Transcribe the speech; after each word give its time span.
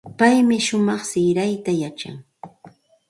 Paymi 0.17 0.57
shumaq 0.67 1.01
sirayta 1.11 1.71
yachan. 1.81 2.17